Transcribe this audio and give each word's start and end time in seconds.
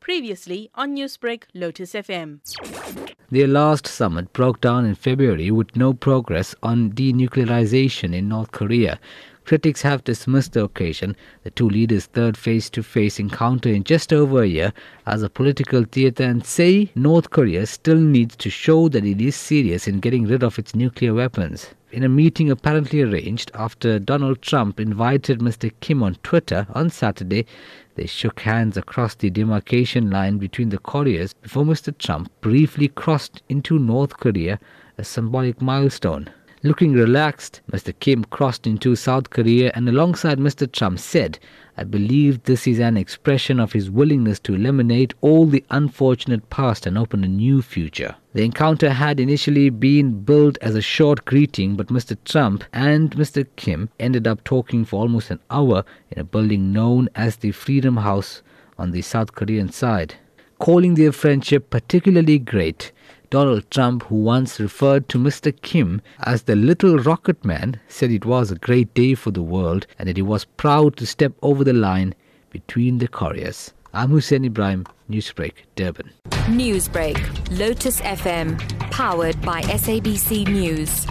Previously 0.00 0.70
on 0.74 0.96
Newsbreak, 0.96 1.44
Lotus 1.54 1.92
FM. 1.92 2.40
Their 3.30 3.46
last 3.46 3.86
summit 3.86 4.32
broke 4.32 4.60
down 4.60 4.84
in 4.84 4.96
February 4.96 5.50
with 5.50 5.76
no 5.76 5.92
progress 5.94 6.54
on 6.62 6.90
denuclearization 6.90 8.14
in 8.14 8.28
North 8.28 8.50
Korea. 8.50 8.98
Critics 9.44 9.82
have 9.82 10.04
dismissed 10.04 10.52
the 10.52 10.64
occasion, 10.64 11.16
the 11.42 11.50
two 11.50 11.68
leaders' 11.68 12.06
third 12.06 12.36
face 12.36 12.70
to 12.70 12.82
face 12.82 13.18
encounter 13.18 13.68
in 13.68 13.82
just 13.84 14.12
over 14.12 14.42
a 14.42 14.46
year, 14.46 14.72
as 15.06 15.22
a 15.22 15.30
political 15.30 15.84
theater 15.84 16.22
and 16.24 16.44
say 16.44 16.90
North 16.94 17.30
Korea 17.30 17.66
still 17.66 17.98
needs 17.98 18.36
to 18.36 18.50
show 18.50 18.88
that 18.88 19.04
it 19.04 19.20
is 19.20 19.34
serious 19.34 19.88
in 19.88 20.00
getting 20.00 20.26
rid 20.26 20.42
of 20.42 20.58
its 20.58 20.74
nuclear 20.74 21.14
weapons. 21.14 21.70
In 21.92 22.04
a 22.04 22.08
meeting 22.08 22.52
apparently 22.52 23.02
arranged 23.02 23.50
after 23.52 23.98
Donald 23.98 24.42
Trump 24.42 24.78
invited 24.78 25.40
Mr. 25.40 25.72
Kim 25.80 26.04
on 26.04 26.14
Twitter 26.22 26.68
on 26.72 26.88
Saturday, 26.88 27.46
they 27.96 28.06
shook 28.06 28.38
hands 28.40 28.76
across 28.76 29.16
the 29.16 29.28
demarcation 29.28 30.08
line 30.08 30.38
between 30.38 30.68
the 30.68 30.78
Koreas 30.78 31.32
before 31.34 31.64
Mr. 31.64 31.96
Trump 31.98 32.30
briefly 32.40 32.86
crossed 32.86 33.42
into 33.48 33.78
North 33.78 34.16
Korea, 34.18 34.60
a 34.98 35.02
symbolic 35.02 35.60
milestone. 35.60 36.30
Looking 36.62 36.92
relaxed, 36.92 37.62
Mr. 37.72 37.98
Kim 38.00 38.22
crossed 38.24 38.66
into 38.66 38.94
South 38.94 39.30
Korea 39.30 39.72
and 39.74 39.88
alongside 39.88 40.38
Mr. 40.38 40.70
Trump 40.70 40.98
said, 40.98 41.38
I 41.78 41.84
believe 41.84 42.42
this 42.42 42.66
is 42.66 42.78
an 42.78 42.98
expression 42.98 43.58
of 43.58 43.72
his 43.72 43.90
willingness 43.90 44.38
to 44.40 44.54
eliminate 44.54 45.14
all 45.22 45.46
the 45.46 45.64
unfortunate 45.70 46.50
past 46.50 46.84
and 46.84 46.98
open 46.98 47.24
a 47.24 47.28
new 47.28 47.62
future. 47.62 48.14
The 48.34 48.44
encounter 48.44 48.90
had 48.90 49.18
initially 49.18 49.70
been 49.70 50.20
billed 50.20 50.58
as 50.60 50.74
a 50.74 50.82
short 50.82 51.24
greeting, 51.24 51.76
but 51.76 51.86
Mr. 51.86 52.14
Trump 52.26 52.62
and 52.74 53.12
Mr. 53.12 53.46
Kim 53.56 53.88
ended 53.98 54.26
up 54.26 54.44
talking 54.44 54.84
for 54.84 55.00
almost 55.00 55.30
an 55.30 55.40
hour 55.50 55.82
in 56.10 56.18
a 56.18 56.24
building 56.24 56.74
known 56.74 57.08
as 57.14 57.36
the 57.36 57.52
Freedom 57.52 57.96
House 57.96 58.42
on 58.78 58.90
the 58.90 59.00
South 59.00 59.34
Korean 59.34 59.72
side. 59.72 60.16
Calling 60.58 60.92
their 60.92 61.12
friendship 61.12 61.70
particularly 61.70 62.38
great, 62.38 62.92
Donald 63.30 63.70
Trump, 63.70 64.02
who 64.04 64.16
once 64.16 64.58
referred 64.58 65.08
to 65.08 65.16
Mr. 65.16 65.54
Kim 65.62 66.02
as 66.24 66.42
the 66.42 66.56
little 66.56 66.98
rocket 66.98 67.44
man, 67.44 67.78
said 67.86 68.10
it 68.10 68.24
was 68.24 68.50
a 68.50 68.56
great 68.56 68.92
day 68.92 69.14
for 69.14 69.30
the 69.30 69.42
world 69.42 69.86
and 70.00 70.08
that 70.08 70.16
he 70.16 70.22
was 70.22 70.44
proud 70.44 70.96
to 70.96 71.06
step 71.06 71.32
over 71.40 71.62
the 71.62 71.72
line 71.72 72.12
between 72.50 72.98
the 72.98 73.06
Koreas. 73.06 73.72
I'm 73.94 74.10
Hoosen 74.10 74.44
Ebrahim, 74.44 74.84
Newsbreak, 75.08 75.52
Durban. 75.76 76.10
Newsbreak, 76.48 77.56
Lotus 77.56 78.00
FM, 78.00 78.58
powered 78.90 79.40
by 79.42 79.62
SABC 79.62 80.48
News. 80.48 81.06